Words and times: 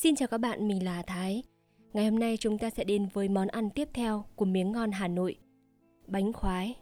Xin 0.00 0.16
chào 0.16 0.28
các 0.28 0.38
bạn, 0.38 0.68
mình 0.68 0.84
là 0.84 1.02
Thái. 1.02 1.42
Ngày 1.92 2.04
hôm 2.04 2.18
nay 2.18 2.36
chúng 2.36 2.58
ta 2.58 2.70
sẽ 2.70 2.84
đến 2.84 3.08
với 3.12 3.28
món 3.28 3.48
ăn 3.48 3.70
tiếp 3.70 3.88
theo 3.94 4.24
của 4.36 4.44
miếng 4.44 4.72
ngon 4.72 4.90
Hà 4.90 5.08
Nội, 5.08 5.36
bánh 6.06 6.32
khoái. 6.32 6.76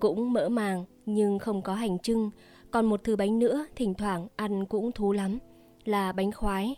Cũng 0.00 0.32
mỡ 0.32 0.48
màng 0.48 0.84
nhưng 1.06 1.38
không 1.38 1.62
có 1.62 1.74
hành 1.74 1.98
trưng, 1.98 2.30
còn 2.70 2.86
một 2.86 3.04
thứ 3.04 3.16
bánh 3.16 3.38
nữa 3.38 3.66
thỉnh 3.76 3.94
thoảng 3.94 4.28
ăn 4.36 4.66
cũng 4.66 4.92
thú 4.92 5.12
lắm 5.12 5.38
là 5.84 6.12
bánh 6.12 6.32
khoái. 6.32 6.76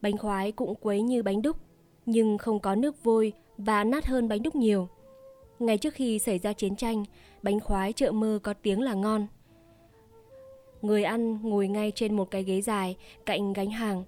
Bánh 0.00 0.18
khoái 0.18 0.52
cũng 0.52 0.74
quấy 0.74 1.02
như 1.02 1.22
bánh 1.22 1.42
đúc, 1.42 1.56
nhưng 2.06 2.38
không 2.38 2.60
có 2.60 2.74
nước 2.74 3.04
vôi 3.04 3.32
và 3.58 3.84
nát 3.84 4.06
hơn 4.06 4.28
bánh 4.28 4.42
đúc 4.42 4.56
nhiều. 4.56 4.88
Ngày 5.58 5.78
trước 5.78 5.94
khi 5.94 6.18
xảy 6.18 6.38
ra 6.38 6.52
chiến 6.52 6.76
tranh, 6.76 7.04
bánh 7.42 7.60
khoái 7.60 7.92
chợ 7.92 8.12
mơ 8.12 8.38
có 8.42 8.54
tiếng 8.54 8.80
là 8.80 8.94
ngon. 8.94 9.26
Người 10.86 11.02
ăn 11.02 11.38
ngồi 11.42 11.68
ngay 11.68 11.92
trên 11.94 12.16
một 12.16 12.30
cái 12.30 12.42
ghế 12.42 12.60
dài 12.60 12.96
cạnh 13.26 13.52
gánh 13.52 13.70
hàng. 13.70 14.04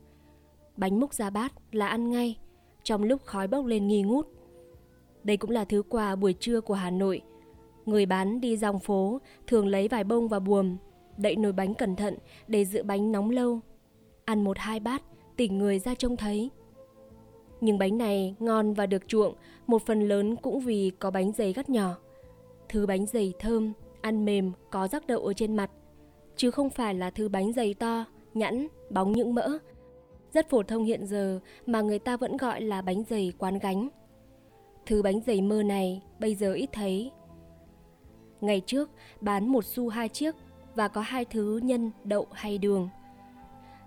Bánh 0.77 1.01
múc 1.01 1.15
ra 1.15 1.31
bát 1.31 1.53
là 1.73 1.89
ăn 1.89 2.11
ngay, 2.11 2.39
trong 2.83 3.03
lúc 3.03 3.23
khói 3.25 3.49
bốc 3.49 3.67
lên 3.67 3.87
nghi 3.87 4.03
ngút. 4.03 4.27
Đây 5.25 5.37
cũng 5.37 5.51
là 5.51 5.65
thứ 5.65 5.83
quà 5.89 6.17
buổi 6.17 6.33
trưa 6.33 6.61
của 6.61 6.75
Hà 6.75 6.91
Nội. 6.91 7.21
Người 7.87 8.07
bán 8.07 8.41
đi 8.41 8.57
dòng 8.57 8.79
phố 8.79 9.21
thường 9.47 9.67
lấy 9.67 9.89
vài 9.89 10.05
bông 10.05 10.29
và 10.29 10.39
buồm, 10.39 10.77
đậy 11.17 11.37
nồi 11.37 11.53
bánh 11.53 11.75
cẩn 11.75 11.97
thận 11.97 12.15
để 12.49 12.65
giữ 12.65 12.83
bánh 12.83 13.13
nóng 13.13 13.31
lâu. 13.31 13.61
Ăn 14.25 14.45
một 14.45 14.59
hai 14.59 14.81
bát, 14.81 15.03
tỉnh 15.37 15.59
người 15.59 15.79
ra 15.79 15.95
trông 15.95 16.17
thấy. 16.17 16.51
Nhưng 17.61 17.79
bánh 17.79 17.99
này 17.99 18.35
ngon 18.39 18.75
và 18.75 18.87
được 18.87 19.09
chuộng, 19.09 19.35
một 19.67 19.83
phần 19.87 20.09
lớn 20.09 20.37
cũng 20.37 20.61
vì 20.61 20.91
có 20.99 21.11
bánh 21.11 21.33
dày 21.33 21.53
gắt 21.53 21.71
nhỏ. 21.71 21.97
Thứ 22.69 22.87
bánh 22.87 23.07
dày 23.07 23.33
thơm, 23.39 23.73
ăn 24.01 24.25
mềm, 24.25 24.53
có 24.71 24.89
rắc 24.89 25.07
đậu 25.07 25.21
ở 25.21 25.33
trên 25.33 25.57
mặt, 25.57 25.71
chứ 26.39 26.51
không 26.51 26.71
phải 26.71 26.95
là 26.95 27.11
thứ 27.11 27.29
bánh 27.29 27.53
dày 27.53 27.75
to, 27.75 28.05
nhẵn, 28.35 28.67
bóng 28.91 29.13
những 29.13 29.35
mỡ. 29.35 29.59
Rất 30.33 30.51
phổ 30.51 30.63
thông 30.63 30.85
hiện 30.85 31.07
giờ 31.07 31.41
mà 31.67 31.81
người 31.81 31.99
ta 31.99 32.17
vẫn 32.17 32.37
gọi 32.37 32.61
là 32.61 32.83
bánh 32.83 33.03
dày 33.11 33.33
quán 33.39 33.59
gánh. 33.59 33.89
Thứ 34.87 35.03
bánh 35.03 35.21
dày 35.27 35.41
mơ 35.41 35.63
này 35.63 36.03
bây 36.19 36.35
giờ 36.35 36.53
ít 36.53 36.69
thấy. 36.73 37.11
Ngày 38.41 38.63
trước 38.67 38.91
bán 39.21 39.49
một 39.49 39.65
xu 39.65 39.89
hai 39.89 40.09
chiếc 40.09 40.35
và 40.75 40.89
có 40.89 41.01
hai 41.01 41.25
thứ 41.25 41.61
nhân, 41.63 41.91
đậu 42.05 42.27
hay 42.33 42.59
đường. 42.59 42.89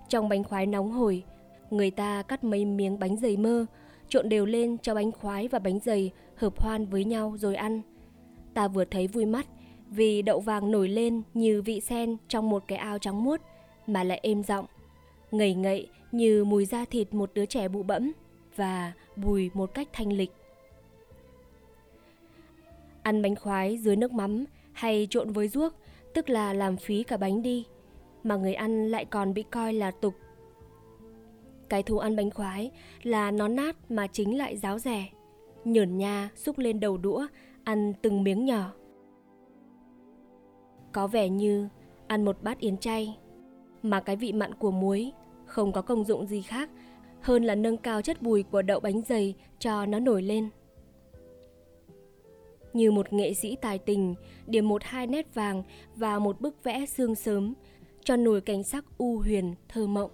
Trong 0.09 0.29
bánh 0.29 0.43
khoái 0.43 0.65
nóng 0.65 0.91
hổi, 0.91 1.23
người 1.69 1.91
ta 1.91 2.21
cắt 2.21 2.43
mấy 2.43 2.65
miếng 2.65 2.99
bánh 2.99 3.17
dày 3.17 3.37
mơ, 3.37 3.65
trộn 4.09 4.29
đều 4.29 4.45
lên 4.45 4.77
cho 4.77 4.95
bánh 4.95 5.11
khoái 5.11 5.47
và 5.47 5.59
bánh 5.59 5.79
dày 5.79 6.11
hợp 6.35 6.61
hoan 6.61 6.85
với 6.85 7.05
nhau 7.05 7.35
rồi 7.37 7.55
ăn. 7.55 7.81
Ta 8.53 8.67
vừa 8.67 8.85
thấy 8.85 9.07
vui 9.07 9.25
mắt 9.25 9.47
vì 9.91 10.21
đậu 10.21 10.39
vàng 10.39 10.71
nổi 10.71 10.89
lên 10.89 11.21
như 11.33 11.61
vị 11.61 11.79
sen 11.81 12.17
trong 12.27 12.49
một 12.49 12.63
cái 12.67 12.77
ao 12.77 12.97
trắng 12.97 13.23
muốt 13.23 13.41
mà 13.87 14.03
lại 14.03 14.19
êm 14.23 14.43
giọng, 14.43 14.65
ngầy 15.31 15.53
ngậy 15.53 15.87
như 16.11 16.43
mùi 16.43 16.65
da 16.65 16.85
thịt 16.85 17.13
một 17.13 17.31
đứa 17.33 17.45
trẻ 17.45 17.67
bụ 17.67 17.83
bẫm 17.83 18.11
và 18.55 18.93
bùi 19.15 19.49
một 19.53 19.73
cách 19.73 19.87
thanh 19.93 20.13
lịch. 20.13 20.31
Ăn 23.03 23.21
bánh 23.21 23.35
khoái 23.35 23.77
dưới 23.77 23.95
nước 23.95 24.11
mắm 24.11 24.45
hay 24.73 25.07
trộn 25.09 25.31
với 25.31 25.47
ruốc, 25.47 25.73
tức 26.13 26.29
là 26.29 26.53
làm 26.53 26.77
phí 26.77 27.03
cả 27.03 27.17
bánh 27.17 27.41
đi, 27.41 27.65
mà 28.23 28.35
người 28.35 28.53
ăn 28.53 28.91
lại 28.91 29.05
còn 29.05 29.33
bị 29.33 29.43
coi 29.43 29.73
là 29.73 29.91
tục. 29.91 30.13
Cái 31.69 31.83
thú 31.83 31.97
ăn 31.97 32.15
bánh 32.15 32.31
khoái 32.31 32.71
là 33.03 33.31
nó 33.31 33.47
nát 33.47 33.91
mà 33.91 34.07
chính 34.07 34.37
lại 34.37 34.57
ráo 34.57 34.79
rẻ, 34.79 35.09
nhởn 35.65 35.97
nha 35.97 36.29
xúc 36.35 36.57
lên 36.57 36.79
đầu 36.79 36.97
đũa, 36.97 37.27
ăn 37.63 37.93
từng 38.01 38.23
miếng 38.23 38.45
nhỏ. 38.45 38.71
Có 40.91 41.07
vẻ 41.07 41.29
như 41.29 41.67
ăn 42.07 42.25
một 42.25 42.37
bát 42.41 42.59
yến 42.59 42.77
chay, 42.77 43.17
mà 43.83 43.99
cái 43.99 44.15
vị 44.15 44.33
mặn 44.33 44.53
của 44.53 44.71
muối 44.71 45.11
không 45.45 45.71
có 45.71 45.81
công 45.81 46.03
dụng 46.03 46.25
gì 46.25 46.41
khác 46.41 46.69
hơn 47.21 47.43
là 47.43 47.55
nâng 47.55 47.77
cao 47.77 48.01
chất 48.01 48.21
bùi 48.21 48.43
của 48.43 48.61
đậu 48.61 48.79
bánh 48.79 49.01
dày 49.01 49.35
cho 49.59 49.85
nó 49.85 49.99
nổi 49.99 50.21
lên. 50.21 50.49
Như 52.73 52.91
một 52.91 53.13
nghệ 53.13 53.33
sĩ 53.33 53.55
tài 53.61 53.77
tình, 53.77 54.15
điểm 54.47 54.67
một 54.67 54.83
hai 54.83 55.07
nét 55.07 55.33
vàng 55.33 55.63
và 55.95 56.19
một 56.19 56.41
bức 56.41 56.63
vẽ 56.63 56.85
sương 56.85 57.15
sớm, 57.15 57.53
cho 58.03 58.15
nổi 58.15 58.41
cảnh 58.41 58.63
sắc 58.63 58.85
u 58.97 59.17
huyền, 59.19 59.55
thơ 59.69 59.87
mộng. 59.87 60.11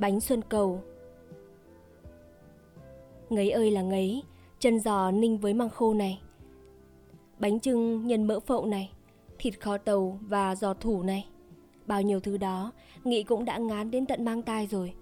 Bánh 0.00 0.20
xuân 0.20 0.40
cầu 0.48 0.82
Ngấy 3.30 3.50
ơi 3.50 3.70
là 3.70 3.82
ngấy, 3.82 4.22
chân 4.58 4.80
giò 4.80 5.10
ninh 5.10 5.38
với 5.38 5.54
măng 5.54 5.70
khô 5.70 5.94
này. 5.94 6.20
Bánh 7.38 7.60
trưng 7.60 8.06
nhân 8.06 8.26
mỡ 8.26 8.40
phậu 8.40 8.66
này, 8.66 8.92
thịt 9.38 9.60
kho 9.60 9.78
tàu 9.78 10.18
và 10.22 10.54
giò 10.54 10.74
thủ 10.74 11.02
này. 11.02 11.28
Bao 11.86 12.02
nhiêu 12.02 12.20
thứ 12.20 12.36
đó, 12.36 12.72
nghị 13.04 13.22
cũng 13.22 13.44
đã 13.44 13.58
ngán 13.58 13.90
đến 13.90 14.06
tận 14.06 14.24
mang 14.24 14.42
tai 14.42 14.66
rồi. 14.66 14.94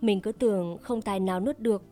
Mình 0.00 0.20
cứ 0.20 0.32
tưởng 0.32 0.78
không 0.78 1.02
tài 1.02 1.20
nào 1.20 1.40
nuốt 1.40 1.58
được. 1.58 1.82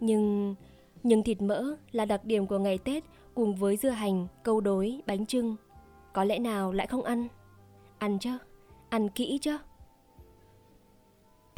Nhưng 0.00 0.54
nhưng 1.02 1.22
thịt 1.22 1.42
mỡ 1.42 1.64
là 1.92 2.04
đặc 2.04 2.24
điểm 2.24 2.46
của 2.46 2.58
ngày 2.58 2.78
Tết 2.78 3.04
cùng 3.34 3.54
với 3.54 3.76
dưa 3.76 3.90
hành, 3.90 4.26
câu 4.42 4.60
đối, 4.60 5.00
bánh 5.06 5.26
trưng. 5.26 5.56
Có 6.12 6.24
lẽ 6.24 6.38
nào 6.38 6.72
lại 6.72 6.86
không 6.86 7.02
ăn? 7.02 7.28
Ăn 7.98 8.18
chứ, 8.18 8.30
ăn 8.88 9.08
kỹ 9.08 9.38
chứ. 9.42 9.58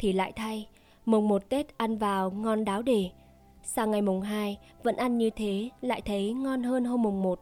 Thì 0.01 0.13
lại 0.13 0.33
thay, 0.35 0.67
mùng 1.05 1.27
một 1.27 1.49
Tết 1.49 1.77
ăn 1.77 1.97
vào 1.97 2.31
ngon 2.31 2.65
đáo 2.65 2.81
để, 2.81 3.09
Sang 3.63 3.91
ngày 3.91 4.01
mùng 4.01 4.21
2 4.21 4.57
vẫn 4.83 4.95
ăn 4.95 5.17
như 5.17 5.29
thế 5.29 5.69
lại 5.81 6.01
thấy 6.05 6.33
ngon 6.33 6.63
hơn 6.63 6.85
hôm 6.85 7.01
mùng 7.01 7.23
1 7.23 7.39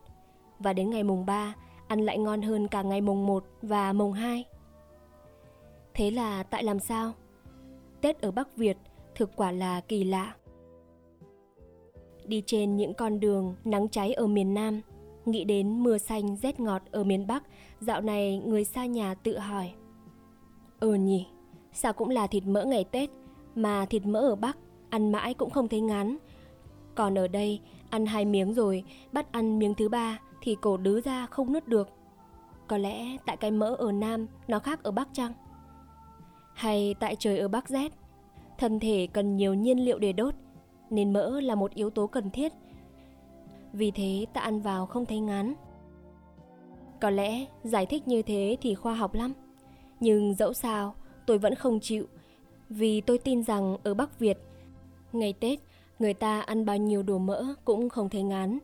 và 0.59 0.73
đến 0.73 0.89
ngày 0.89 1.03
mùng 1.03 1.25
3 1.25 1.55
ăn 1.87 1.99
lại 1.99 2.17
ngon 2.17 2.41
hơn 2.41 2.67
cả 2.67 2.81
ngày 2.81 3.01
mùng 3.01 3.25
1 3.25 3.43
và 3.61 3.93
mùng 3.93 4.13
2. 4.13 4.45
Thế 5.93 6.11
là 6.11 6.43
tại 6.43 6.63
làm 6.63 6.79
sao? 6.79 7.13
Tết 8.01 8.21
ở 8.21 8.31
Bắc 8.31 8.57
Việt 8.57 8.77
thực 9.15 9.35
quả 9.35 9.51
là 9.51 9.81
kỳ 9.81 10.03
lạ. 10.03 10.35
Đi 12.25 12.43
trên 12.45 12.75
những 12.75 12.93
con 12.93 13.19
đường 13.19 13.55
nắng 13.65 13.89
cháy 13.89 14.13
ở 14.13 14.27
miền 14.27 14.53
Nam, 14.53 14.81
nghĩ 15.25 15.43
đến 15.43 15.83
mưa 15.83 15.97
xanh 15.97 16.35
rét 16.35 16.59
ngọt 16.59 16.81
ở 16.91 17.03
miền 17.03 17.27
Bắc, 17.27 17.43
dạo 17.79 18.01
này 18.01 18.37
người 18.37 18.63
xa 18.63 18.85
nhà 18.85 19.13
tự 19.15 19.37
hỏi. 19.37 19.71
Ừ 20.79 20.93
nhỉ, 20.93 21.27
sao 21.73 21.93
cũng 21.93 22.09
là 22.09 22.27
thịt 22.27 22.43
mỡ 22.45 22.65
ngày 22.65 22.83
Tết, 22.83 23.09
mà 23.55 23.85
thịt 23.85 24.05
mỡ 24.05 24.19
ở 24.19 24.35
Bắc 24.35 24.57
ăn 24.89 25.11
mãi 25.11 25.33
cũng 25.33 25.49
không 25.49 25.67
thấy 25.67 25.81
ngán. 25.81 26.17
Còn 26.95 27.17
ở 27.17 27.27
đây, 27.27 27.59
ăn 27.89 28.05
hai 28.05 28.25
miếng 28.25 28.53
rồi, 28.53 28.83
bắt 29.11 29.31
ăn 29.31 29.59
miếng 29.59 29.73
thứ 29.73 29.89
ba 29.89 30.19
thì 30.41 30.57
cổ 30.61 30.77
đứ 30.77 31.01
ra 31.01 31.25
không 31.25 31.53
nuốt 31.53 31.67
được. 31.67 31.89
Có 32.67 32.77
lẽ 32.77 33.17
tại 33.25 33.37
cái 33.37 33.51
mỡ 33.51 33.75
ở 33.75 33.91
Nam 33.91 34.27
nó 34.47 34.59
khác 34.59 34.83
ở 34.83 34.91
Bắc 34.91 35.07
chăng? 35.13 35.33
Hay 36.53 36.95
tại 36.99 37.15
trời 37.15 37.39
ở 37.39 37.47
Bắc 37.47 37.69
rét? 37.69 37.91
Thân 38.57 38.79
thể 38.79 39.07
cần 39.13 39.37
nhiều 39.37 39.53
nhiên 39.53 39.85
liệu 39.85 39.99
để 39.99 40.13
đốt, 40.13 40.33
nên 40.89 41.13
mỡ 41.13 41.41
là 41.41 41.55
một 41.55 41.73
yếu 41.73 41.89
tố 41.89 42.07
cần 42.07 42.29
thiết. 42.29 42.53
Vì 43.73 43.91
thế 43.91 44.25
ta 44.33 44.41
ăn 44.41 44.61
vào 44.61 44.85
không 44.85 45.05
thấy 45.05 45.19
ngán. 45.19 45.53
Có 47.01 47.09
lẽ 47.09 47.45
giải 47.63 47.85
thích 47.85 48.07
như 48.07 48.21
thế 48.21 48.57
thì 48.61 48.75
khoa 48.75 48.93
học 48.93 49.13
lắm. 49.13 49.33
Nhưng 49.99 50.33
dẫu 50.35 50.53
sao, 50.53 50.95
tôi 51.29 51.37
vẫn 51.37 51.55
không 51.55 51.79
chịu, 51.79 52.05
vì 52.69 53.01
tôi 53.01 53.17
tin 53.17 53.43
rằng 53.43 53.77
ở 53.83 53.93
Bắc 53.93 54.19
Việt 54.19 54.37
Ngày 55.13 55.33
Tết, 55.33 55.59
người 55.99 56.13
ta 56.13 56.41
ăn 56.41 56.65
bao 56.65 56.77
nhiêu 56.77 57.03
đồ 57.03 57.17
mỡ 57.17 57.55
cũng 57.65 57.89
không 57.89 58.09
thấy 58.09 58.23
ngán. 58.23 58.59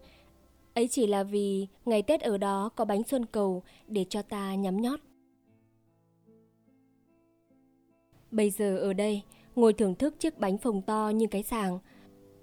Ấy 0.74 0.88
chỉ 0.88 1.08
là 1.08 1.24
vì 1.24 1.68
ngày 1.86 2.02
Tết 2.02 2.22
ở 2.22 2.38
đó 2.38 2.70
có 2.76 2.86
bánh 2.86 3.04
xuân 3.04 3.26
cầu 3.26 3.64
để 3.88 4.06
cho 4.10 4.22
ta 4.22 4.56
nhắm 4.56 4.82
nhót. 4.82 5.00
Bây 8.32 8.50
giờ 8.50 8.78
ở 8.78 8.94
đây, 8.94 9.22
ngồi 9.56 9.74
thưởng 9.74 9.96
thức 9.96 10.20
chiếc 10.20 10.40
bánh 10.40 10.58
phồng 10.58 10.82
to 10.82 11.12
như 11.16 11.28
cái 11.28 11.44
sàng, 11.44 11.80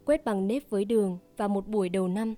quét 0.04 0.24
bằng 0.24 0.46
nếp 0.46 0.70
với 0.70 0.84
đường 0.84 1.19
và 1.36 1.48
một 1.48 1.69
buổi 1.69 1.88
đầu 1.88 2.08
năm. 2.08 2.34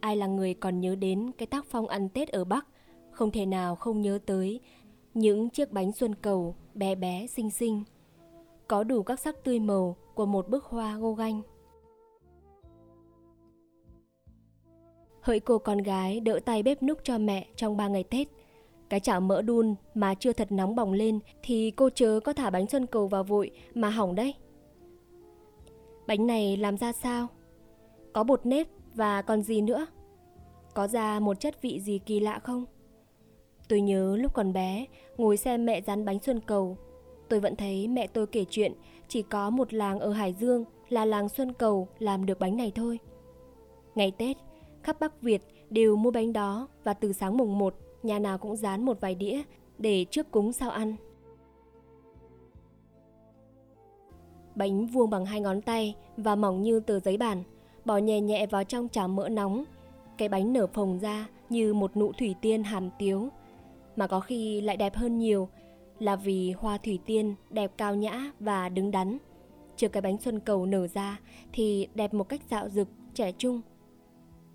Ai 0.00 0.16
là 0.16 0.26
người 0.26 0.54
còn 0.54 0.80
nhớ 0.80 0.94
đến 0.94 1.30
cái 1.38 1.46
tác 1.46 1.66
phong 1.66 1.88
ăn 1.88 2.08
Tết 2.08 2.28
ở 2.28 2.44
Bắc, 2.44 2.66
không 3.10 3.30
thể 3.30 3.46
nào 3.46 3.76
không 3.76 4.00
nhớ 4.00 4.18
tới 4.26 4.60
những 5.14 5.50
chiếc 5.50 5.72
bánh 5.72 5.92
xuân 5.92 6.14
cầu 6.14 6.54
bé 6.74 6.94
bé, 6.94 7.26
xinh 7.26 7.50
xinh. 7.50 7.84
Có 8.68 8.84
đủ 8.84 9.02
các 9.02 9.20
sắc 9.20 9.44
tươi 9.44 9.58
màu 9.58 9.96
của 10.14 10.26
một 10.26 10.48
bức 10.48 10.64
hoa 10.64 10.96
gô 10.96 11.12
ganh. 11.12 11.42
Hỡi 15.20 15.40
cô 15.40 15.58
con 15.58 15.78
gái, 15.78 16.20
đỡ 16.20 16.40
tay 16.44 16.62
bếp 16.62 16.82
núc 16.82 16.98
cho 17.04 17.18
mẹ 17.18 17.46
trong 17.56 17.76
ba 17.76 17.88
ngày 17.88 18.04
Tết. 18.04 18.28
Cái 18.88 19.00
chảo 19.00 19.20
mỡ 19.20 19.42
đun 19.42 19.74
mà 19.94 20.14
chưa 20.14 20.32
thật 20.32 20.52
nóng 20.52 20.74
bỏng 20.74 20.92
lên 20.92 21.18
thì 21.42 21.70
cô 21.70 21.90
chớ 21.90 22.20
có 22.24 22.32
thả 22.32 22.50
bánh 22.50 22.66
xuân 22.66 22.86
cầu 22.86 23.08
vào 23.08 23.24
vội 23.24 23.50
mà 23.74 23.90
hỏng 23.90 24.14
đấy. 24.14 24.34
Bánh 26.06 26.26
này 26.26 26.56
làm 26.56 26.76
ra 26.76 26.92
sao? 26.92 27.26
Có 28.12 28.24
bột 28.24 28.46
nếp 28.46 28.68
và 28.94 29.22
còn 29.22 29.42
gì 29.42 29.60
nữa? 29.60 29.86
Có 30.74 30.86
ra 30.86 31.20
một 31.20 31.40
chất 31.40 31.62
vị 31.62 31.80
gì 31.80 31.98
kỳ 31.98 32.20
lạ 32.20 32.38
không? 32.38 32.64
Tôi 33.68 33.80
nhớ 33.80 34.16
lúc 34.16 34.34
còn 34.34 34.52
bé, 34.52 34.86
ngồi 35.16 35.36
xem 35.36 35.66
mẹ 35.66 35.80
rán 35.80 36.04
bánh 36.04 36.18
xuân 36.18 36.40
cầu, 36.40 36.76
Tôi 37.28 37.40
vẫn 37.40 37.56
thấy 37.56 37.88
mẹ 37.88 38.06
tôi 38.06 38.26
kể 38.26 38.44
chuyện 38.50 38.72
chỉ 39.08 39.22
có 39.22 39.50
một 39.50 39.72
làng 39.72 40.00
ở 40.00 40.12
Hải 40.12 40.32
Dương 40.32 40.64
là 40.88 41.04
làng 41.04 41.28
Xuân 41.28 41.52
Cầu 41.52 41.88
làm 41.98 42.26
được 42.26 42.38
bánh 42.38 42.56
này 42.56 42.72
thôi. 42.74 42.98
Ngày 43.94 44.10
Tết, 44.10 44.36
khắp 44.82 44.96
Bắc 45.00 45.22
Việt 45.22 45.42
đều 45.70 45.96
mua 45.96 46.10
bánh 46.10 46.32
đó 46.32 46.68
và 46.84 46.94
từ 46.94 47.12
sáng 47.12 47.36
mùng 47.36 47.58
1, 47.58 47.74
nhà 48.02 48.18
nào 48.18 48.38
cũng 48.38 48.56
dán 48.56 48.84
một 48.84 49.00
vài 49.00 49.14
đĩa 49.14 49.42
để 49.78 50.04
trước 50.10 50.30
cúng 50.30 50.52
sao 50.52 50.70
ăn. 50.70 50.96
Bánh 54.54 54.86
vuông 54.86 55.10
bằng 55.10 55.26
hai 55.26 55.40
ngón 55.40 55.62
tay 55.62 55.94
và 56.16 56.34
mỏng 56.34 56.62
như 56.62 56.80
tờ 56.80 57.00
giấy 57.00 57.16
bản, 57.16 57.42
bỏ 57.84 57.96
nhẹ 57.96 58.20
nhẹ 58.20 58.46
vào 58.46 58.64
trong 58.64 58.88
chảo 58.88 59.08
mỡ 59.08 59.28
nóng. 59.28 59.64
Cái 60.18 60.28
bánh 60.28 60.52
nở 60.52 60.66
phồng 60.66 60.98
ra 60.98 61.28
như 61.50 61.74
một 61.74 61.96
nụ 61.96 62.12
thủy 62.12 62.34
tiên 62.40 62.62
hàm 62.62 62.90
tiếu, 62.98 63.28
mà 63.96 64.06
có 64.06 64.20
khi 64.20 64.60
lại 64.60 64.76
đẹp 64.76 64.94
hơn 64.96 65.18
nhiều 65.18 65.48
là 65.98 66.16
vì 66.16 66.52
hoa 66.52 66.78
thủy 66.78 66.98
tiên 67.06 67.34
đẹp 67.50 67.72
cao 67.76 67.94
nhã 67.94 68.32
và 68.40 68.68
đứng 68.68 68.90
đắn. 68.90 69.18
Chưa 69.76 69.88
cái 69.88 70.00
bánh 70.00 70.18
xuân 70.18 70.40
cầu 70.40 70.66
nở 70.66 70.86
ra 70.86 71.20
thì 71.52 71.88
đẹp 71.94 72.14
một 72.14 72.28
cách 72.28 72.40
dạo 72.50 72.68
dực, 72.68 72.88
trẻ 73.14 73.32
trung. 73.32 73.60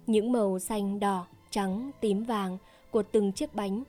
Những 0.08 0.32
màu 0.32 0.60
xanh, 0.60 1.00
đỏ, 1.00 1.28
trắng, 1.50 1.92
tím 2.02 2.24
vàng 2.24 2.58
của 2.92 3.04
từng 3.04 3.32
chiếc 3.32 3.56
bánh 3.56 3.84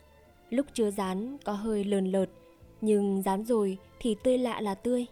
lúc 0.51 0.67
chưa 0.73 0.91
dán 0.91 1.37
có 1.45 1.53
hơi 1.53 1.85
lờn 1.85 2.07
lợt, 2.13 2.27
nhưng 2.81 3.23
dán 3.23 3.45
rồi 3.45 3.79
thì 4.01 4.17
tươi 4.23 4.39
lạ 4.39 4.61
là 4.61 4.75
tươi. 4.75 5.07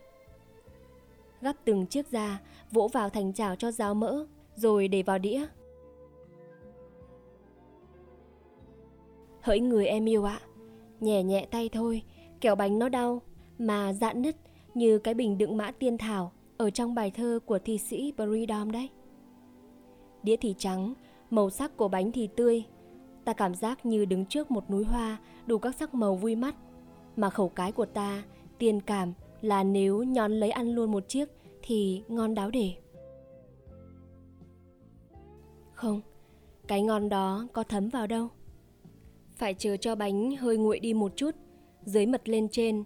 Gắp 1.40 1.56
từng 1.64 1.86
chiếc 1.86 2.10
ra, 2.10 2.40
vỗ 2.70 2.88
vào 2.88 3.10
thành 3.10 3.32
chảo 3.32 3.56
cho 3.56 3.70
ráo 3.70 3.94
mỡ, 3.94 4.26
rồi 4.56 4.88
để 4.88 5.02
vào 5.02 5.18
đĩa. 5.18 5.46
Hỡi 9.48 9.60
người 9.60 9.86
em 9.86 10.08
yêu 10.08 10.24
ạ, 10.24 10.40
nhẹ 11.00 11.22
nhẹ 11.22 11.46
tay 11.50 11.68
thôi, 11.72 12.02
kẹo 12.40 12.54
bánh 12.54 12.78
nó 12.78 12.88
đau, 12.88 13.22
mà 13.58 13.92
dạn 13.92 14.22
nứt 14.22 14.36
như 14.74 14.98
cái 14.98 15.14
bình 15.14 15.38
đựng 15.38 15.56
mã 15.56 15.70
tiên 15.70 15.98
thảo 15.98 16.32
ở 16.56 16.70
trong 16.70 16.94
bài 16.94 17.10
thơ 17.10 17.38
của 17.46 17.58
thi 17.58 17.78
sĩ 17.78 18.12
Bridom 18.16 18.70
đấy. 18.70 18.88
Đĩa 20.22 20.36
thì 20.36 20.54
trắng, 20.58 20.94
màu 21.30 21.50
sắc 21.50 21.76
của 21.76 21.88
bánh 21.88 22.12
thì 22.12 22.26
tươi. 22.36 22.64
Ta 23.24 23.32
cảm 23.32 23.54
giác 23.54 23.86
như 23.86 24.04
đứng 24.04 24.26
trước 24.26 24.50
một 24.50 24.70
núi 24.70 24.84
hoa 24.84 25.18
đủ 25.46 25.58
các 25.58 25.74
sắc 25.74 25.94
màu 25.94 26.14
vui 26.14 26.36
mắt. 26.36 26.54
Mà 27.16 27.30
khẩu 27.30 27.48
cái 27.48 27.72
của 27.72 27.86
ta, 27.86 28.22
tiền 28.58 28.80
cảm 28.80 29.12
là 29.40 29.64
nếu 29.64 30.02
nhón 30.02 30.32
lấy 30.32 30.50
ăn 30.50 30.70
luôn 30.74 30.92
một 30.92 31.08
chiếc 31.08 31.28
thì 31.62 32.02
ngon 32.08 32.34
đáo 32.34 32.50
để. 32.50 32.72
Không, 35.72 36.00
cái 36.66 36.82
ngon 36.82 37.08
đó 37.08 37.46
có 37.52 37.62
thấm 37.62 37.88
vào 37.88 38.06
đâu. 38.06 38.28
Phải 39.38 39.54
chờ 39.54 39.76
cho 39.76 39.94
bánh 39.94 40.36
hơi 40.36 40.56
nguội 40.56 40.78
đi 40.78 40.94
một 40.94 41.12
chút, 41.16 41.30
dưới 41.84 42.06
mật 42.06 42.28
lên 42.28 42.48
trên. 42.48 42.84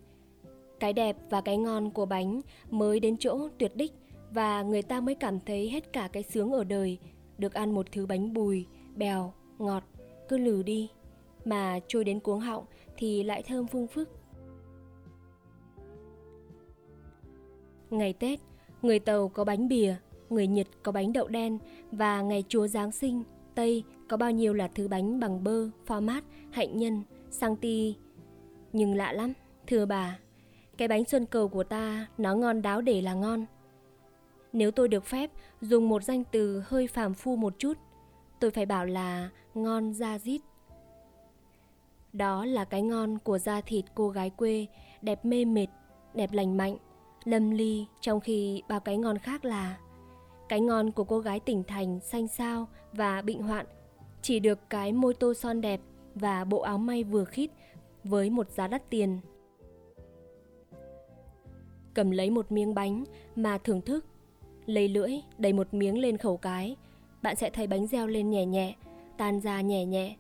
Cái 0.81 0.93
đẹp 0.93 1.17
và 1.31 1.41
cái 1.41 1.57
ngon 1.57 1.91
của 1.91 2.07
bánh 2.07 2.41
mới 2.71 3.01
đến 3.01 3.17
chỗ 3.17 3.49
tuyệt 3.59 3.77
đích 3.77 3.93
và 4.31 4.63
người 4.63 4.83
ta 4.83 5.01
mới 5.01 5.15
cảm 5.15 5.41
thấy 5.41 5.71
hết 5.71 5.93
cả 5.93 6.09
cái 6.13 6.23
sướng 6.23 6.53
ở 6.53 6.65
đời, 6.65 6.99
được 7.39 7.55
ăn 7.55 7.75
một 7.75 7.93
thứ 7.93 8.07
bánh 8.07 8.33
bùi, 8.33 8.67
bèo, 8.97 9.33
ngọt, 9.59 9.83
cứ 10.29 10.39
lừ 10.39 10.63
đi, 10.63 10.89
mà 11.45 11.79
trôi 11.89 12.05
đến 12.05 12.21
cuống 12.21 12.41
họng 12.41 12.65
thì 12.97 13.23
lại 13.23 13.43
thơm 13.43 13.67
phương 13.67 13.87
phức. 13.87 14.11
Ngày 17.91 18.13
Tết, 18.13 18.41
người 18.83 18.99
Tàu 18.99 19.29
có 19.29 19.45
bánh 19.45 19.69
bìa, 19.69 19.95
người 20.31 20.47
Nhật 20.47 20.67
có 20.83 20.93
bánh 20.93 21.13
đậu 21.13 21.29
đen 21.29 21.59
và 21.93 22.23
ngày 22.23 22.45
Chúa 22.49 22.67
Giáng 22.67 22.93
sinh, 22.93 23.23
Tây 23.55 23.85
có 24.13 24.17
bao 24.17 24.31
nhiêu 24.31 24.55
là 24.55 24.69
thứ 24.69 24.89
bánh 24.89 25.21
bằng 25.21 25.45
bơ, 25.45 25.69
pho 25.87 26.01
mát, 26.01 26.25
hạnh 26.51 26.77
nhân, 26.77 27.03
sang 27.31 27.57
ti. 27.57 27.97
Nhưng 28.73 28.95
lạ 28.95 29.13
lắm, 29.13 29.33
thưa 29.67 29.87
bà, 29.87 30.19
cái 30.77 30.89
bánh 30.89 31.05
xuân 31.05 31.27
cầu 31.27 31.49
của 31.49 31.65
ta 31.65 32.07
nó 32.19 32.35
ngon 32.35 32.63
đáo 32.63 32.81
để 32.81 33.01
là 33.01 33.15
ngon. 33.15 33.47
Nếu 34.53 34.71
tôi 34.71 34.89
được 34.89 35.05
phép 35.05 35.31
dùng 35.61 35.89
một 35.89 36.03
danh 36.03 36.25
từ 36.25 36.63
hơi 36.67 36.87
phàm 36.87 37.15
phu 37.15 37.37
một 37.37 37.55
chút, 37.59 37.79
tôi 38.41 38.51
phải 38.51 38.67
bảo 38.67 38.87
là 38.87 39.31
ngon 39.55 39.93
da 39.95 40.19
dít. 40.19 40.41
Đó 42.13 42.45
là 42.45 42.65
cái 42.65 42.83
ngon 42.83 43.19
của 43.19 43.39
da 43.39 43.61
thịt 43.61 43.85
cô 43.95 44.09
gái 44.09 44.31
quê, 44.31 44.67
đẹp 45.03 45.25
mê 45.25 45.45
mệt, 45.45 45.69
đẹp 46.15 46.33
lành 46.33 46.57
mạnh, 46.57 46.77
lâm 47.25 47.51
ly 47.51 47.87
trong 48.01 48.21
khi 48.21 48.63
bao 48.69 48.81
cái 48.81 48.97
ngon 48.97 49.19
khác 49.19 49.45
là 49.45 49.79
cái 50.49 50.61
ngon 50.61 50.91
của 50.93 51.05
cô 51.05 51.19
gái 51.19 51.41
tỉnh 51.41 51.63
thành 51.65 52.01
xanh 52.01 52.29
xao 52.29 52.69
và 52.93 53.23
bệnh 53.23 53.43
hoạn 53.43 53.67
chỉ 54.23 54.41
được 54.41 54.59
cái 54.71 54.93
môi 54.93 55.15
tô 55.15 55.35
son 55.35 55.61
đẹp 55.61 55.81
và 56.15 56.45
bộ 56.45 56.61
áo 56.61 56.79
may 56.79 57.05
vừa 57.05 57.25
khít 57.25 57.51
với 58.05 58.31
một 58.31 58.51
giá 58.51 58.69
đắt 58.69 58.91
tiền. 58.91 59.21
Cầm 61.95 62.11
lấy 62.11 62.31
một 62.31 62.53
miếng 62.53 62.75
bánh 62.75 63.05
mà 63.37 63.59
thưởng 63.59 63.81
thức, 63.81 64.07
lấy 64.67 64.89
lưỡi 64.89 65.13
đầy 65.39 65.53
một 65.53 65.75
miếng 65.75 65.99
lên 65.99 66.17
khẩu 66.17 66.37
cái, 66.37 66.77
bạn 67.23 67.37
sẽ 67.37 67.51
thấy 67.51 67.67
bánh 67.67 67.87
reo 67.87 68.07
lên 68.07 68.31
nhẹ 68.31 68.47
nhẹ, 68.47 68.75
tan 69.17 69.41
ra 69.41 69.61
nhẹ 69.61 69.85
nhẹ. 69.85 70.17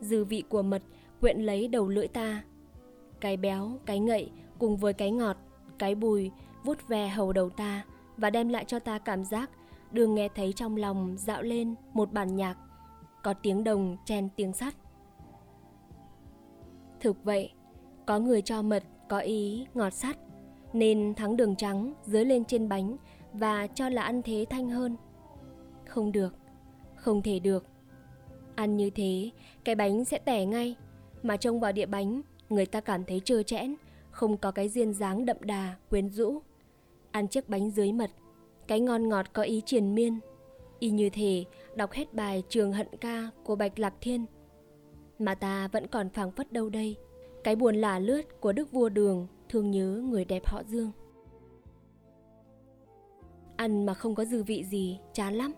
Dư 0.00 0.24
vị 0.24 0.42
của 0.48 0.62
mật 0.62 0.82
quyện 1.20 1.40
lấy 1.40 1.68
đầu 1.68 1.88
lưỡi 1.88 2.08
ta. 2.08 2.42
Cái 3.20 3.36
béo, 3.36 3.72
cái 3.86 3.98
ngậy 3.98 4.30
cùng 4.58 4.76
với 4.76 4.92
cái 4.92 5.10
ngọt 5.10 5.36
cái 5.78 5.94
bùi 5.94 6.30
vút 6.64 6.88
ve 6.88 7.08
hầu 7.08 7.32
đầu 7.32 7.50
ta 7.50 7.84
và 8.16 8.30
đem 8.30 8.48
lại 8.48 8.64
cho 8.64 8.78
ta 8.78 8.98
cảm 8.98 9.24
giác 9.24 9.50
đường 9.92 10.14
nghe 10.14 10.28
thấy 10.28 10.52
trong 10.52 10.76
lòng 10.76 11.16
dạo 11.18 11.42
lên 11.42 11.74
một 11.92 12.12
bản 12.12 12.36
nhạc 12.36 12.56
có 13.22 13.34
tiếng 13.34 13.64
đồng 13.64 13.96
chen 14.04 14.28
tiếng 14.36 14.52
sắt 14.52 14.74
thực 17.00 17.24
vậy 17.24 17.52
có 18.06 18.18
người 18.18 18.42
cho 18.42 18.62
mật 18.62 18.82
có 19.08 19.18
ý 19.18 19.66
ngọt 19.74 19.90
sắt 19.90 20.16
nên 20.72 21.14
thắng 21.14 21.36
đường 21.36 21.56
trắng 21.56 21.92
dưới 22.04 22.24
lên 22.24 22.44
trên 22.44 22.68
bánh 22.68 22.96
và 23.32 23.66
cho 23.66 23.88
là 23.88 24.02
ăn 24.02 24.22
thế 24.22 24.46
thanh 24.50 24.70
hơn 24.70 24.96
không 25.86 26.12
được 26.12 26.34
không 26.94 27.22
thể 27.22 27.38
được 27.38 27.66
ăn 28.54 28.76
như 28.76 28.90
thế 28.90 29.30
cái 29.64 29.74
bánh 29.74 30.04
sẽ 30.04 30.18
tẻ 30.18 30.46
ngay 30.46 30.76
mà 31.22 31.36
trông 31.36 31.60
vào 31.60 31.72
địa 31.72 31.86
bánh 31.86 32.22
người 32.48 32.66
ta 32.66 32.80
cảm 32.80 33.04
thấy 33.04 33.20
trơ 33.24 33.42
trẽn 33.42 33.76
không 34.12 34.36
có 34.36 34.50
cái 34.50 34.68
duyên 34.68 34.92
dáng 34.92 35.26
đậm 35.26 35.36
đà, 35.40 35.74
quyến 35.90 36.08
rũ. 36.08 36.42
Ăn 37.10 37.28
chiếc 37.28 37.48
bánh 37.48 37.70
dưới 37.70 37.92
mật, 37.92 38.10
cái 38.66 38.80
ngon 38.80 39.08
ngọt 39.08 39.26
có 39.32 39.42
ý 39.42 39.62
triền 39.66 39.94
miên. 39.94 40.18
Y 40.78 40.90
như 40.90 41.10
thế 41.10 41.44
đọc 41.76 41.92
hết 41.92 42.14
bài 42.14 42.42
Trường 42.48 42.72
Hận 42.72 42.86
Ca 43.00 43.30
của 43.44 43.56
Bạch 43.56 43.78
Lạc 43.78 43.94
Thiên. 44.00 44.26
Mà 45.18 45.34
ta 45.34 45.68
vẫn 45.68 45.86
còn 45.86 46.10
phảng 46.10 46.32
phất 46.32 46.52
đâu 46.52 46.68
đây, 46.68 46.96
cái 47.44 47.56
buồn 47.56 47.76
lả 47.76 47.98
lướt 47.98 48.40
của 48.40 48.52
đức 48.52 48.72
vua 48.72 48.88
đường 48.88 49.26
thương 49.48 49.70
nhớ 49.70 50.02
người 50.10 50.24
đẹp 50.24 50.46
họ 50.46 50.62
Dương. 50.66 50.90
Ăn 53.56 53.86
mà 53.86 53.94
không 53.94 54.14
có 54.14 54.24
dư 54.24 54.42
vị 54.42 54.64
gì, 54.64 54.98
chán 55.12 55.34
lắm. 55.34 55.52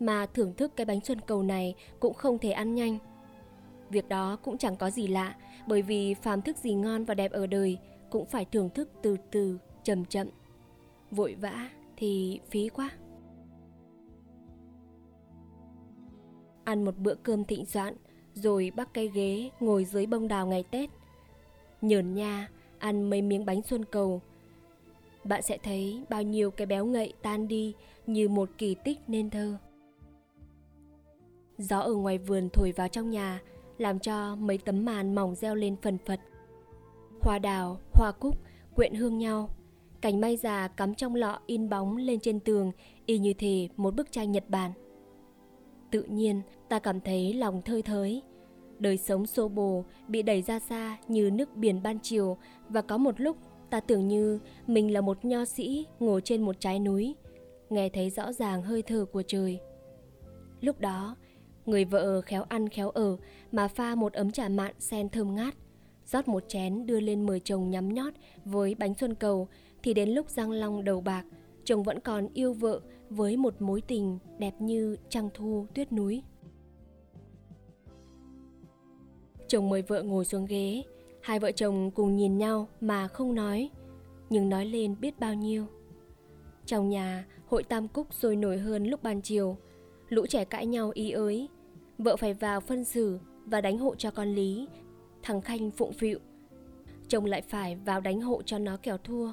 Mà 0.00 0.26
thưởng 0.26 0.54
thức 0.54 0.72
cái 0.76 0.84
bánh 0.84 1.00
xuân 1.00 1.20
cầu 1.20 1.42
này 1.42 1.74
cũng 2.00 2.14
không 2.14 2.38
thể 2.38 2.50
ăn 2.50 2.74
nhanh. 2.74 2.98
Việc 3.88 4.08
đó 4.08 4.36
cũng 4.42 4.58
chẳng 4.58 4.76
có 4.76 4.90
gì 4.90 5.06
lạ, 5.06 5.34
bởi 5.66 5.82
vì 5.82 6.14
phàm 6.14 6.42
thức 6.42 6.56
gì 6.56 6.74
ngon 6.74 7.04
và 7.04 7.14
đẹp 7.14 7.32
ở 7.32 7.46
đời 7.46 7.78
cũng 8.10 8.26
phải 8.26 8.44
thưởng 8.44 8.70
thức 8.70 8.90
từ 9.02 9.16
từ, 9.30 9.58
chậm 9.84 10.04
chậm. 10.04 10.26
Vội 11.10 11.34
vã 11.34 11.70
thì 11.96 12.40
phí 12.50 12.68
quá. 12.68 12.90
Ăn 16.70 16.84
một 16.84 16.98
bữa 16.98 17.14
cơm 17.14 17.44
thịnh 17.44 17.66
soạn, 17.66 17.94
rồi 18.34 18.72
bắt 18.76 18.88
cây 18.94 19.10
ghế 19.14 19.50
ngồi 19.60 19.84
dưới 19.84 20.06
bông 20.06 20.28
đào 20.28 20.46
ngày 20.46 20.62
Tết. 20.62 20.90
Nhờn 21.82 22.14
nha, 22.14 22.48
ăn 22.78 23.10
mấy 23.10 23.22
miếng 23.22 23.44
bánh 23.44 23.62
xuân 23.62 23.84
cầu. 23.84 24.20
Bạn 25.24 25.42
sẽ 25.42 25.58
thấy 25.58 26.02
bao 26.08 26.22
nhiêu 26.22 26.50
cái 26.50 26.66
béo 26.66 26.84
ngậy 26.84 27.12
tan 27.22 27.48
đi 27.48 27.74
như 28.06 28.28
một 28.28 28.50
kỳ 28.58 28.74
tích 28.74 28.98
nên 29.06 29.30
thơ. 29.30 29.56
Gió 31.58 31.78
ở 31.80 31.94
ngoài 31.94 32.18
vườn 32.18 32.48
thổi 32.52 32.72
vào 32.72 32.88
trong 32.88 33.10
nhà, 33.10 33.40
làm 33.78 33.98
cho 33.98 34.36
mấy 34.36 34.58
tấm 34.58 34.84
màn 34.84 35.14
mỏng 35.14 35.34
reo 35.34 35.54
lên 35.54 35.76
phần 35.82 35.98
phật. 36.06 36.20
Hoa 37.20 37.38
đào, 37.38 37.80
hoa 37.92 38.12
cúc 38.12 38.36
quyện 38.74 38.94
hương 38.94 39.18
nhau. 39.18 39.48
Cành 40.00 40.20
mai 40.20 40.36
già 40.36 40.68
cắm 40.68 40.94
trong 40.94 41.14
lọ 41.14 41.40
in 41.46 41.68
bóng 41.68 41.96
lên 41.96 42.20
trên 42.20 42.40
tường 42.40 42.72
y 43.06 43.18
như 43.18 43.32
thể 43.32 43.68
một 43.76 43.94
bức 43.94 44.12
tranh 44.12 44.32
Nhật 44.32 44.44
Bản. 44.48 44.72
Tự 45.90 46.02
nhiên 46.02 46.42
ta 46.70 46.78
cảm 46.78 47.00
thấy 47.00 47.34
lòng 47.34 47.62
thơi 47.62 47.82
thới. 47.82 48.22
Đời 48.78 48.96
sống 48.96 49.26
xô 49.26 49.48
bồ 49.48 49.84
bị 50.08 50.22
đẩy 50.22 50.42
ra 50.42 50.58
xa 50.58 50.98
như 51.08 51.30
nước 51.30 51.56
biển 51.56 51.82
ban 51.82 51.98
chiều 52.02 52.36
và 52.68 52.82
có 52.82 52.98
một 52.98 53.20
lúc 53.20 53.36
ta 53.70 53.80
tưởng 53.80 54.08
như 54.08 54.38
mình 54.66 54.92
là 54.92 55.00
một 55.00 55.24
nho 55.24 55.44
sĩ 55.44 55.86
ngồi 56.00 56.20
trên 56.24 56.42
một 56.42 56.56
trái 56.60 56.78
núi, 56.78 57.14
nghe 57.70 57.88
thấy 57.88 58.10
rõ 58.10 58.32
ràng 58.32 58.62
hơi 58.62 58.82
thở 58.82 59.04
của 59.12 59.22
trời. 59.26 59.58
Lúc 60.60 60.80
đó, 60.80 61.16
người 61.66 61.84
vợ 61.84 62.20
khéo 62.20 62.42
ăn 62.42 62.68
khéo 62.68 62.90
ở 62.90 63.16
mà 63.52 63.68
pha 63.68 63.94
một 63.94 64.12
ấm 64.12 64.30
trà 64.30 64.48
mạn 64.48 64.74
sen 64.78 65.08
thơm 65.08 65.34
ngát 65.34 65.54
rót 66.06 66.28
một 66.28 66.44
chén 66.48 66.86
đưa 66.86 67.00
lên 67.00 67.26
mời 67.26 67.40
chồng 67.40 67.70
nhắm 67.70 67.94
nhót 67.94 68.12
với 68.44 68.74
bánh 68.74 68.94
xuân 68.94 69.14
cầu 69.14 69.48
thì 69.82 69.94
đến 69.94 70.08
lúc 70.08 70.30
răng 70.30 70.50
long 70.50 70.84
đầu 70.84 71.00
bạc 71.00 71.24
chồng 71.64 71.82
vẫn 71.82 72.00
còn 72.00 72.28
yêu 72.34 72.52
vợ 72.52 72.80
với 73.10 73.36
một 73.36 73.62
mối 73.62 73.80
tình 73.80 74.18
đẹp 74.38 74.54
như 74.58 74.96
trăng 75.08 75.28
thu 75.34 75.66
tuyết 75.74 75.92
núi 75.92 76.22
chồng 79.50 79.68
mời 79.68 79.82
vợ 79.82 80.02
ngồi 80.02 80.24
xuống 80.24 80.46
ghế 80.46 80.82
Hai 81.22 81.38
vợ 81.38 81.52
chồng 81.52 81.90
cùng 81.90 82.16
nhìn 82.16 82.38
nhau 82.38 82.68
mà 82.80 83.08
không 83.08 83.34
nói, 83.34 83.70
nhưng 84.30 84.48
nói 84.48 84.66
lên 84.66 84.96
biết 85.00 85.20
bao 85.20 85.34
nhiêu. 85.34 85.66
Trong 86.66 86.88
nhà, 86.88 87.26
hội 87.46 87.62
tam 87.62 87.88
cúc 87.88 88.14
sôi 88.14 88.36
nổi 88.36 88.58
hơn 88.58 88.86
lúc 88.86 89.02
ban 89.02 89.22
chiều. 89.22 89.56
Lũ 90.08 90.26
trẻ 90.26 90.44
cãi 90.44 90.66
nhau 90.66 90.90
ý 90.94 91.10
ới. 91.10 91.48
Vợ 91.98 92.16
phải 92.16 92.34
vào 92.34 92.60
phân 92.60 92.84
xử 92.84 93.18
và 93.46 93.60
đánh 93.60 93.78
hộ 93.78 93.94
cho 93.94 94.10
con 94.10 94.34
Lý. 94.34 94.68
Thằng 95.22 95.40
Khanh 95.40 95.70
phụng 95.70 95.92
phịu. 95.92 96.18
Chồng 97.08 97.24
lại 97.24 97.42
phải 97.42 97.76
vào 97.76 98.00
đánh 98.00 98.20
hộ 98.20 98.42
cho 98.42 98.58
nó 98.58 98.76
kẻo 98.76 98.98
thua. 98.98 99.32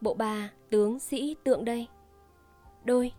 Bộ 0.00 0.14
ba, 0.14 0.50
tướng, 0.70 0.98
sĩ, 0.98 1.36
tượng 1.44 1.64
đây. 1.64 1.86
Đôi. 2.84 3.12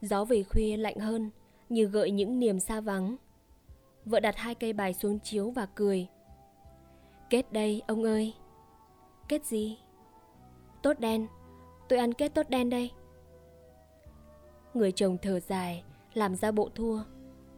Gió 0.00 0.24
về 0.24 0.42
khuya 0.42 0.76
lạnh 0.76 0.98
hơn, 0.98 1.30
như 1.70 1.84
gợi 1.84 2.10
những 2.10 2.38
niềm 2.38 2.60
xa 2.60 2.80
vắng. 2.80 3.16
Vợ 4.04 4.20
đặt 4.20 4.36
hai 4.36 4.54
cây 4.54 4.72
bài 4.72 4.94
xuống 4.94 5.18
chiếu 5.18 5.50
và 5.50 5.66
cười. 5.66 6.06
Kết 7.30 7.52
đây, 7.52 7.82
ông 7.86 8.02
ơi. 8.02 8.34
Kết 9.28 9.44
gì? 9.44 9.78
Tốt 10.82 11.00
đen, 11.00 11.26
tôi 11.88 11.98
ăn 11.98 12.14
kết 12.14 12.34
tốt 12.34 12.46
đen 12.48 12.70
đây. 12.70 12.90
Người 14.74 14.92
chồng 14.92 15.16
thở 15.22 15.40
dài, 15.40 15.84
làm 16.14 16.34
ra 16.34 16.52
bộ 16.52 16.68
thua. 16.74 17.00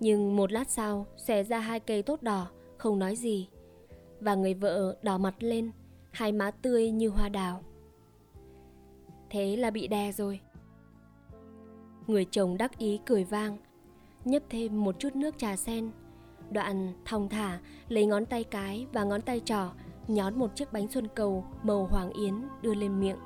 Nhưng 0.01 0.37
một 0.37 0.53
lát 0.53 0.71
sau, 0.71 1.07
xẻ 1.17 1.45
ra 1.45 1.59
hai 1.59 1.81
cây 1.81 2.03
tốt 2.03 2.23
đỏ, 2.23 2.51
không 2.79 2.99
nói 2.99 3.17
gì. 3.17 3.49
Và 4.21 4.35
người 4.35 4.55
vợ 4.55 4.97
đỏ 5.03 5.19
mặt 5.19 5.35
lên, 5.39 5.71
hai 6.11 6.33
má 6.33 6.51
tươi 6.51 6.91
như 6.91 7.09
hoa 7.09 7.29
đào. 7.29 7.63
Thế 9.31 9.57
là 9.57 9.71
bị 9.71 9.87
đè 9.87 10.13
rồi. 10.13 10.41
Người 12.07 12.27
chồng 12.31 12.57
đắc 12.57 12.79
ý 12.79 13.01
cười 13.07 13.25
vang, 13.25 13.59
nhấp 14.25 14.43
thêm 14.51 14.85
một 14.85 14.99
chút 14.99 15.17
nước 15.17 15.39
trà 15.39 15.57
sen. 15.57 15.91
Đoạn 16.51 16.93
thong 17.05 17.29
thả, 17.29 17.59
lấy 17.89 18.07
ngón 18.07 18.27
tay 18.27 18.45
cái 18.45 18.87
và 18.93 19.05
ngón 19.05 19.21
tay 19.21 19.41
trỏ, 19.45 19.73
nhón 20.09 20.39
một 20.39 20.57
chiếc 20.57 20.73
bánh 20.73 20.89
xuân 20.89 21.09
cầu 21.15 21.45
màu 21.63 21.87
hoàng 21.87 22.11
yến 22.11 22.35
đưa 22.63 22.75
lên 22.75 23.01
miệng 23.01 23.17